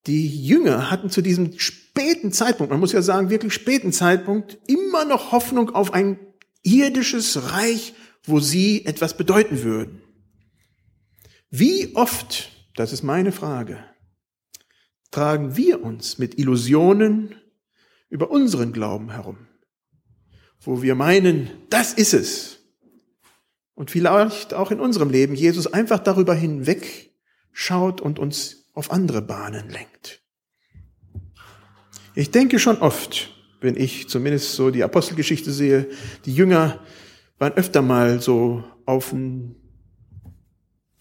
Die 0.07 0.45
Jünger 0.45 0.91
hatten 0.91 1.11
zu 1.11 1.23
diesem 1.23 1.59
späten 1.59 2.33
Zeitpunkt, 2.33 2.71
man 2.71 2.81
muss 2.81 2.93
ja 2.93 3.03
sagen, 3.03 3.31
wirklich 3.31 3.55
späten 3.55 3.93
Zeitpunkt, 3.93 4.59
immer 4.67 5.05
noch 5.05 5.33
Hoffnung 5.33 5.71
auf 5.71 5.95
ein 5.95 6.19
irdisches 6.63 7.53
Reich, 7.53 7.95
wo 8.25 8.41
sie 8.41 8.85
etwas 8.85 9.17
bedeuten 9.17 9.63
würden. 9.63 10.03
Wie 11.51 11.95
oft, 11.95 12.52
das 12.77 12.93
ist 12.93 13.03
meine 13.03 13.33
Frage, 13.33 13.85
tragen 15.11 15.57
wir 15.57 15.83
uns 15.83 16.19
mit 16.19 16.39
Illusionen 16.39 17.35
über 18.09 18.31
unseren 18.31 18.73
Glauben 18.73 19.11
herum, 19.11 19.49
wo 20.61 20.83
wir 20.83 20.95
meinen, 20.95 21.51
das 21.71 21.93
ist 21.93 22.15
es, 22.15 22.59
und 23.75 23.91
vielleicht 23.91 24.55
auch 24.55 24.71
in 24.71 24.81
unserem 24.81 25.11
Leben 25.11 25.35
Jesus 25.35 25.67
einfach 25.67 25.99
darüber 25.99 26.35
hinweg 26.35 27.15
schaut 27.53 28.01
und 28.01 28.19
uns 28.19 28.71
auf 28.75 28.91
andere 28.91 29.23
Bahnen 29.23 29.71
lenkt. 29.71 30.23
Ich 32.15 32.31
denke 32.31 32.59
schon 32.59 32.79
oft, 32.79 33.31
wenn 33.61 33.77
ich 33.77 34.09
zumindest 34.09 34.53
so 34.53 34.71
die 34.71 34.85
Apostelgeschichte 34.85 35.53
sehe, 35.53 35.89
die 36.27 36.35
Jünger 36.35 36.81
waren 37.39 37.53
öfter 37.55 37.83
mal 37.83 38.21
so 38.21 38.65
auf 38.85 39.13
einem 39.13 39.57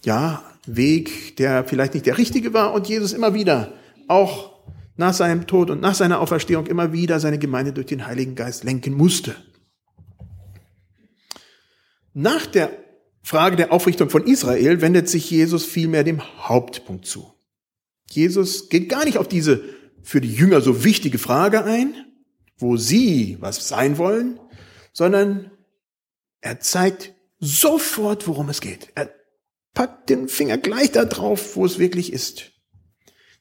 ja, 0.03 0.43
Weg, 0.65 1.37
der 1.37 1.63
vielleicht 1.63 1.93
nicht 1.93 2.05
der 2.05 2.17
richtige 2.17 2.53
war 2.53 2.73
und 2.73 2.87
Jesus 2.87 3.13
immer 3.13 3.33
wieder, 3.33 3.73
auch 4.07 4.51
nach 4.95 5.13
seinem 5.13 5.47
Tod 5.47 5.69
und 5.69 5.81
nach 5.81 5.95
seiner 5.95 6.19
Auferstehung, 6.19 6.67
immer 6.67 6.93
wieder 6.93 7.19
seine 7.19 7.39
Gemeinde 7.39 7.73
durch 7.73 7.87
den 7.87 8.05
Heiligen 8.05 8.35
Geist 8.35 8.63
lenken 8.63 8.93
musste. 8.93 9.35
Nach 12.13 12.45
der 12.45 12.71
Frage 13.23 13.55
der 13.55 13.71
Aufrichtung 13.71 14.09
von 14.09 14.25
Israel 14.25 14.81
wendet 14.81 15.09
sich 15.09 15.29
Jesus 15.29 15.65
vielmehr 15.65 16.03
dem 16.03 16.21
Hauptpunkt 16.47 17.05
zu. 17.05 17.33
Jesus 18.09 18.69
geht 18.69 18.89
gar 18.89 19.05
nicht 19.05 19.17
auf 19.17 19.27
diese 19.27 19.63
für 20.03 20.21
die 20.21 20.33
Jünger 20.33 20.61
so 20.61 20.83
wichtige 20.83 21.17
Frage 21.17 21.63
ein, 21.63 21.93
wo 22.57 22.77
sie 22.77 23.37
was 23.39 23.67
sein 23.67 23.97
wollen, 23.97 24.39
sondern 24.93 25.51
er 26.41 26.59
zeigt 26.59 27.13
sofort, 27.39 28.27
worum 28.27 28.49
es 28.49 28.61
geht. 28.61 28.89
Er 28.95 29.09
packt 29.73 30.09
den 30.09 30.27
Finger 30.27 30.57
gleich 30.57 30.91
da 30.91 31.05
drauf, 31.05 31.55
wo 31.55 31.65
es 31.65 31.79
wirklich 31.79 32.13
ist. 32.13 32.51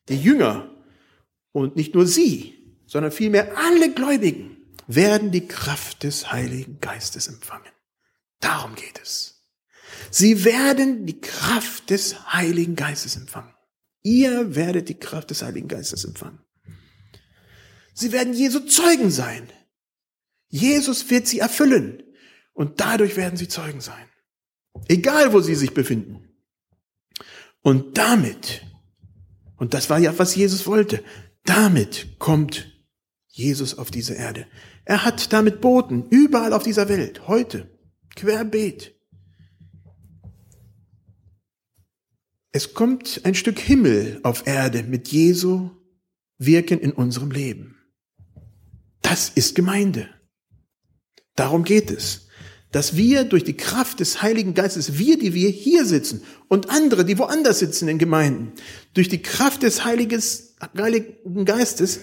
Die 0.08 0.20
Jünger 0.20 0.84
und 1.52 1.76
nicht 1.76 1.94
nur 1.94 2.06
sie, 2.06 2.76
sondern 2.86 3.12
vielmehr 3.12 3.56
alle 3.56 3.92
Gläubigen 3.92 4.56
werden 4.86 5.30
die 5.30 5.46
Kraft 5.46 6.02
des 6.02 6.32
Heiligen 6.32 6.80
Geistes 6.80 7.28
empfangen. 7.28 7.70
Darum 8.40 8.74
geht 8.74 9.00
es. 9.00 9.46
Sie 10.10 10.44
werden 10.44 11.06
die 11.06 11.20
Kraft 11.20 11.90
des 11.90 12.32
Heiligen 12.32 12.74
Geistes 12.74 13.16
empfangen. 13.16 13.54
Ihr 14.02 14.54
werdet 14.56 14.88
die 14.88 14.98
Kraft 14.98 15.30
des 15.30 15.42
Heiligen 15.42 15.68
Geistes 15.68 16.04
empfangen. 16.04 16.40
Sie 17.92 18.12
werden 18.12 18.32
Jesu 18.32 18.60
Zeugen 18.60 19.10
sein. 19.10 19.52
Jesus 20.48 21.10
wird 21.10 21.28
sie 21.28 21.38
erfüllen. 21.38 22.02
Und 22.52 22.80
dadurch 22.80 23.16
werden 23.16 23.36
sie 23.36 23.48
Zeugen 23.48 23.80
sein. 23.80 24.09
Egal, 24.88 25.32
wo 25.32 25.40
sie 25.40 25.54
sich 25.54 25.74
befinden. 25.74 26.28
Und 27.62 27.98
damit, 27.98 28.66
und 29.56 29.74
das 29.74 29.90
war 29.90 29.98
ja, 29.98 30.18
was 30.18 30.34
Jesus 30.34 30.66
wollte, 30.66 31.04
damit 31.44 32.18
kommt 32.18 32.70
Jesus 33.28 33.76
auf 33.78 33.90
diese 33.90 34.14
Erde. 34.14 34.46
Er 34.84 35.04
hat 35.04 35.32
damit 35.32 35.60
Boten 35.60 36.08
überall 36.10 36.52
auf 36.52 36.62
dieser 36.62 36.88
Welt, 36.88 37.28
heute, 37.28 37.70
Querbeet. 38.16 38.94
Es 42.52 42.74
kommt 42.74 43.20
ein 43.24 43.34
Stück 43.34 43.60
Himmel 43.60 44.20
auf 44.24 44.46
Erde 44.46 44.82
mit 44.82 45.08
Jesu 45.08 45.70
Wirken 46.38 46.80
in 46.80 46.92
unserem 46.92 47.30
Leben. 47.30 47.76
Das 49.02 49.28
ist 49.28 49.54
Gemeinde. 49.54 50.08
Darum 51.36 51.64
geht 51.64 51.90
es, 51.90 52.28
dass 52.72 52.96
wir 52.96 53.24
durch 53.24 53.44
die 53.44 53.56
Kraft 53.56 54.00
des 54.00 54.22
Heiligen 54.22 54.54
Geistes, 54.54 54.98
wir, 54.98 55.18
die 55.18 55.34
wir 55.34 55.50
hier 55.50 55.84
sitzen 55.84 56.22
und 56.48 56.70
andere, 56.70 57.04
die 57.04 57.18
woanders 57.18 57.58
sitzen 57.58 57.88
in 57.88 57.98
Gemeinden, 57.98 58.52
durch 58.94 59.08
die 59.08 59.22
Kraft 59.22 59.62
des 59.62 59.84
Heiligen 59.84 60.22
Geistes 61.44 62.00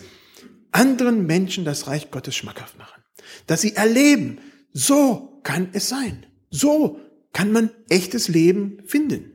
anderen 0.72 1.26
Menschen 1.26 1.66
das 1.66 1.88
Reich 1.88 2.12
Gottes 2.12 2.36
schmackhaft 2.36 2.78
machen. 2.78 3.02
Dass 3.48 3.62
sie 3.62 3.76
erleben, 3.76 4.40
so 4.74 5.40
kann 5.44 5.70
es 5.74 5.90
sein. 5.90 6.26
So 6.50 7.00
kann 7.34 7.52
man 7.52 7.72
echtes 7.90 8.28
Leben 8.28 8.82
finden. 8.86 9.32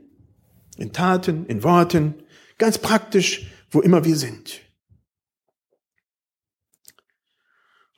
In 0.77 0.93
Taten, 0.93 1.47
in 1.47 1.63
Worten, 1.63 2.15
ganz 2.59 2.79
praktisch, 2.79 3.47
wo 3.71 3.81
immer 3.81 4.05
wir 4.05 4.17
sind. 4.17 4.61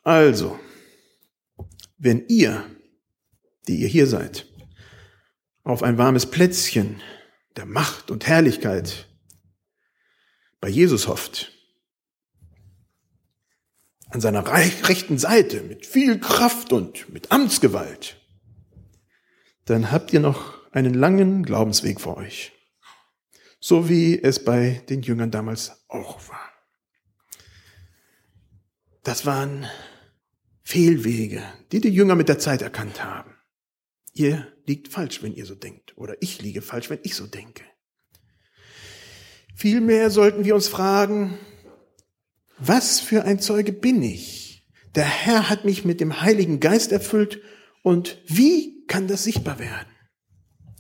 Also, 0.03 0.59
wenn 1.97 2.27
ihr, 2.29 2.65
die 3.69 3.77
ihr 3.77 3.89
hier 3.89 4.07
seid, 4.07 4.47
auf 5.63 5.83
ein 5.83 5.99
warmes 5.99 6.27
Plätzchen 6.27 7.01
der 7.57 7.67
Macht 7.67 8.11
und 8.11 8.27
Herrlichkeit 8.27 9.09
bei 10.61 10.69
Jesus 10.69 11.09
hofft, 11.09 11.53
an 14.09 14.21
seiner 14.21 14.47
rechten 14.47 15.19
Seite 15.19 15.61
mit 15.63 15.87
viel 15.87 16.21
Kraft 16.21 16.73
und 16.73 17.13
mit 17.13 17.33
Amtsgewalt, 17.33 18.21
dann 19.65 19.91
habt 19.91 20.13
ihr 20.13 20.21
noch 20.21 20.55
einen 20.73 20.95
langen 20.95 21.43
Glaubensweg 21.43 22.01
vor 22.01 22.17
euch. 22.17 22.53
So 23.61 23.89
wie 23.89 24.23
es 24.23 24.45
bei 24.45 24.83
den 24.89 25.03
Jüngern 25.03 25.31
damals 25.31 25.85
auch 25.89 26.29
war. 26.29 26.53
Das 29.03 29.27
waren 29.27 29.67
Fehlwege, 30.63 31.43
die 31.73 31.81
die 31.81 31.91
Jünger 31.91 32.15
mit 32.15 32.29
der 32.29 32.39
Zeit 32.39 32.63
erkannt 32.63 33.03
haben. 33.05 33.34
Ihr 34.15 34.47
liegt 34.65 34.89
falsch, 34.89 35.23
wenn 35.23 35.35
ihr 35.35 35.45
so 35.45 35.55
denkt. 35.55 35.97
Oder 35.99 36.15
ich 36.21 36.41
liege 36.41 36.63
falsch, 36.63 36.89
wenn 36.89 37.01
ich 37.03 37.17
so 37.17 37.27
denke. 37.27 37.65
Vielmehr 39.57 40.11
sollten 40.11 40.45
wir 40.45 40.55
uns 40.55 40.69
fragen, 40.69 41.39
was 42.59 43.01
für 43.01 43.25
ein 43.25 43.41
Zeuge 43.41 43.73
bin 43.73 44.03
ich? 44.03 44.67
Der 44.95 45.05
Herr 45.05 45.51
hat 45.51 45.65
mich 45.65 45.85
mit 45.85 46.01
dem 46.01 46.21
Heiligen 46.21 46.61
Geist 46.61 46.93
erfüllt 46.93 47.41
und 47.83 48.23
wie 48.27 48.85
kann 48.87 49.09
das 49.09 49.25
sichtbar 49.25 49.59
werden? 49.59 49.89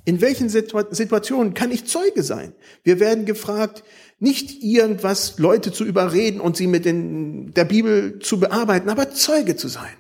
In 0.04 0.20
welchen 0.20 0.48
Situationen 0.48 1.54
kann 1.54 1.72
ich 1.72 1.86
Zeuge 1.86 2.22
sein? 2.22 2.54
Wir 2.82 3.00
werden 3.00 3.24
gefragt, 3.24 3.84
nicht 4.18 4.62
irgendwas 4.62 5.38
Leute 5.38 5.72
zu 5.72 5.84
überreden 5.84 6.40
und 6.40 6.56
sie 6.56 6.66
mit 6.66 6.84
den, 6.84 7.52
der 7.54 7.64
Bibel 7.64 8.18
zu 8.18 8.38
bearbeiten, 8.38 8.90
aber 8.90 9.10
Zeuge 9.10 9.56
zu 9.56 9.68
sein. 9.68 9.96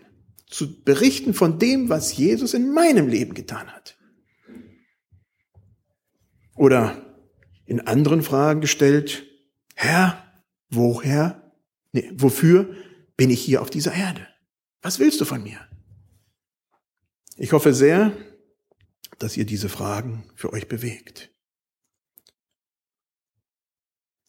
Zu 0.54 0.84
berichten 0.84 1.34
von 1.34 1.58
dem, 1.58 1.88
was 1.88 2.16
Jesus 2.16 2.54
in 2.54 2.72
meinem 2.72 3.08
Leben 3.08 3.34
getan 3.34 3.72
hat. 3.72 3.98
Oder 6.54 7.18
in 7.66 7.80
anderen 7.80 8.22
Fragen 8.22 8.60
gestellt, 8.60 9.26
Herr, 9.74 10.32
woher, 10.70 11.52
nee, 11.90 12.08
wofür 12.14 12.72
bin 13.16 13.30
ich 13.30 13.42
hier 13.42 13.62
auf 13.62 13.70
dieser 13.70 13.94
Erde? 13.94 14.28
Was 14.80 15.00
willst 15.00 15.20
du 15.20 15.24
von 15.24 15.42
mir? 15.42 15.58
Ich 17.36 17.50
hoffe 17.50 17.74
sehr, 17.74 18.16
dass 19.18 19.36
ihr 19.36 19.46
diese 19.46 19.68
Fragen 19.68 20.30
für 20.36 20.52
euch 20.52 20.68
bewegt. 20.68 21.30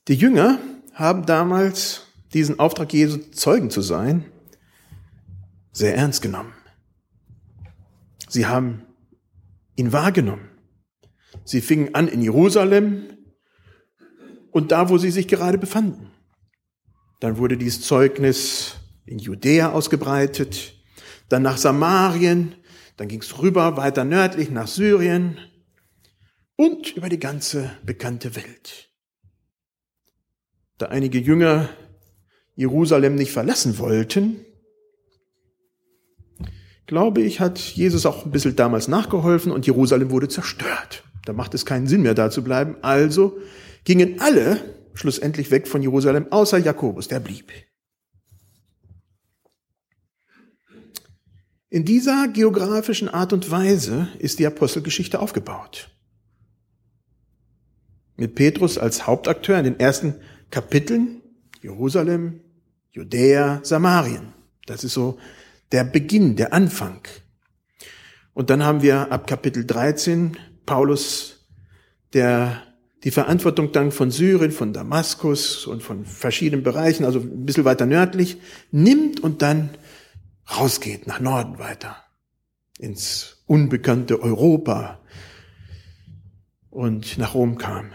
Die 0.08 0.16
Jünger 0.16 0.58
haben 0.92 1.28
damals 1.28 2.08
diesen 2.34 2.58
Auftrag 2.58 2.92
Jesu 2.94 3.20
Zeugen 3.30 3.70
zu 3.70 3.82
sein 3.82 4.26
sehr 5.76 5.94
ernst 5.94 6.22
genommen. 6.22 6.54
Sie 8.30 8.46
haben 8.46 8.84
ihn 9.76 9.92
wahrgenommen. 9.92 10.50
Sie 11.44 11.60
fingen 11.60 11.94
an 11.94 12.08
in 12.08 12.22
Jerusalem 12.22 13.04
und 14.52 14.72
da, 14.72 14.90
wo 14.90 14.98
sie 14.98 15.12
sich 15.12 15.28
gerade 15.28 15.58
befanden. 15.58 16.12
Dann 17.20 17.38
wurde 17.38 17.58
dieses 17.58 17.82
Zeugnis 17.82 18.76
in 19.06 19.20
Judäa 19.20 19.74
ausgebreitet, 19.74 20.76
dann 21.28 21.42
nach 21.42 21.58
Samarien, 21.58 22.56
dann 22.96 23.10
ging 23.10 23.22
es 23.22 23.38
rüber 23.40 23.76
weiter 23.76 24.06
nördlich 24.06 24.50
nach 24.50 24.68
Syrien 24.68 25.38
und 26.56 26.96
über 26.96 27.10
die 27.10 27.20
ganze 27.20 27.70
bekannte 27.84 28.38
Welt. 28.38 28.90
Da 30.78 30.86
einige 30.86 31.20
Jünger 31.20 31.68
Jerusalem 32.56 33.16
nicht 33.16 33.34
verlassen 33.34 33.78
wollten, 33.78 34.45
glaube 36.88 37.21
ich, 37.21 37.39
hat 37.39 37.60
Jesus 37.60 38.06
auch 38.06 38.26
ein 38.26 38.32
bisschen 38.32 38.56
damals 38.56 38.88
nachgeholfen 38.88 39.52
und 39.52 39.65
Jerusalem 39.65 40.12
wurde 40.12 40.28
zerstört. 40.28 41.04
Da 41.26 41.34
macht 41.34 41.54
es 41.54 41.65
keinen 41.65 41.88
Sinn 41.88 42.02
mehr, 42.02 42.13
da 42.13 42.30
zu 42.30 42.43
bleiben. 42.43 42.76
Also 42.82 43.38
gingen 43.84 44.21
alle 44.21 44.76
schlussendlich 44.93 45.52
weg 45.52 45.67
von 45.67 45.82
Jerusalem, 45.82 46.32
außer 46.32 46.58
Jakobus, 46.58 47.08
der 47.08 47.19
blieb. 47.19 47.52
In 51.69 51.84
dieser 51.84 52.28
geografischen 52.30 53.10
Art 53.10 53.34
und 53.34 53.52
Weise 53.52 54.08
ist 54.19 54.39
die 54.39 54.45
Apostelgeschichte 54.45 55.19
aufgebaut. 55.19 55.89
Mit 58.15 58.36
Petrus 58.36 58.78
als 58.78 59.08
Hauptakteur 59.08 59.58
in 59.58 59.65
den 59.65 59.80
ersten 59.80 60.15
Kapiteln 60.52 61.21
Jerusalem, 61.62 62.41
Judäa, 62.91 63.60
Samarien. 63.63 64.34
Das 64.67 64.84
ist 64.84 64.93
so 64.93 65.17
der 65.76 65.84
Beginn, 65.84 66.38
der 66.38 66.54
Anfang. 66.54 67.02
Und 68.34 68.50
dann 68.50 68.64
haben 68.64 68.82
wir 68.82 69.12
ab 69.12 69.28
Kapitel 69.28 69.66
13 69.66 70.38
Paulus, 70.66 71.46
der 72.14 72.64
die 73.04 73.12
Verantwortung 73.12 73.74
dann 73.74 73.92
von 73.92 74.10
Syrien, 74.10 74.54
von 74.54 74.72
Damaskus 74.72 75.68
und 75.68 75.84
von 75.84 76.06
verschiedenen 76.06 76.64
Bereichen, 76.64 77.04
also 77.04 77.20
ein 77.20 77.46
bisschen 77.46 77.66
weiter 77.66 77.86
nördlich, 77.86 78.38
nimmt 78.72 79.20
und 79.20 79.42
dann 79.42 79.70
rausgeht, 80.50 81.08
nach 81.08 81.20
Norden 81.20 81.60
weiter, 81.60 81.98
ins 82.80 83.44
unbekannte 83.46 84.22
Europa 84.22 85.02
und 86.70 87.18
nach 87.18 87.34
Rom 87.34 87.58
kam. 87.58 87.92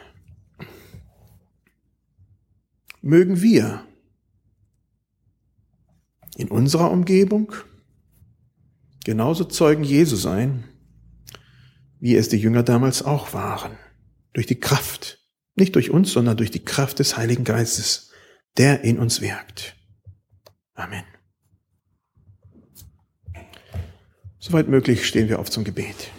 Mögen 3.01 3.41
wir 3.41 3.87
in 6.37 6.49
unserer 6.49 6.91
Umgebung 6.91 7.55
genauso 9.05 9.45
Zeugen 9.45 9.85
Jesu 9.85 10.17
sein, 10.17 10.65
wie 11.99 12.17
es 12.17 12.29
die 12.29 12.39
Jünger 12.39 12.63
damals 12.63 13.03
auch 13.03 13.33
waren. 13.33 13.79
Durch 14.33 14.47
die 14.47 14.61
Kraft, 14.61 15.19
nicht 15.55 15.75
durch 15.75 15.91
uns, 15.91 16.13
sondern 16.13 16.37
durch 16.37 16.51
die 16.51 16.65
Kraft 16.65 16.99
des 16.99 17.17
Heiligen 17.17 17.45
Geistes, 17.45 18.11
der 18.57 18.83
in 18.83 18.99
uns 18.99 19.21
wirkt. 19.21 19.77
Amen. 20.75 21.05
Soweit 24.39 24.69
möglich 24.69 25.07
stehen 25.07 25.29
wir 25.29 25.39
auf 25.39 25.51
zum 25.51 25.65
Gebet. 25.65 26.11